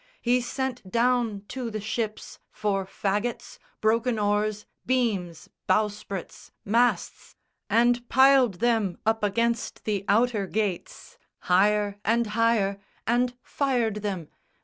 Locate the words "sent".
0.41-0.89